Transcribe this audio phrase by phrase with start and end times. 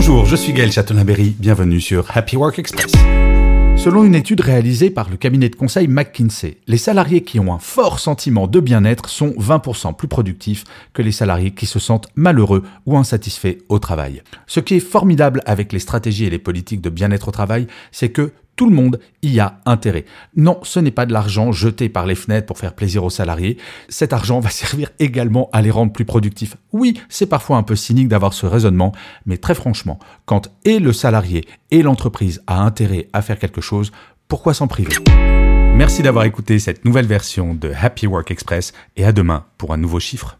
[0.00, 2.92] Bonjour, je suis Gaël Châtelain-Berry, bienvenue sur Happy Work Express.
[3.76, 7.58] Selon une étude réalisée par le cabinet de conseil McKinsey, les salariés qui ont un
[7.58, 12.62] fort sentiment de bien-être sont 20% plus productifs que les salariés qui se sentent malheureux
[12.86, 14.22] ou insatisfaits au travail.
[14.46, 18.10] Ce qui est formidable avec les stratégies et les politiques de bien-être au travail, c'est
[18.10, 20.04] que tout le monde y a intérêt.
[20.36, 23.56] Non, ce n'est pas de l'argent jeté par les fenêtres pour faire plaisir aux salariés.
[23.88, 26.56] Cet argent va servir également à les rendre plus productifs.
[26.72, 28.92] Oui, c'est parfois un peu cynique d'avoir ce raisonnement,
[29.26, 33.92] mais très franchement, quand et le salarié et l'entreprise a intérêt à faire quelque chose,
[34.26, 34.96] pourquoi s'en priver?
[35.76, 39.76] Merci d'avoir écouté cette nouvelle version de Happy Work Express et à demain pour un
[39.76, 40.36] nouveau chiffre.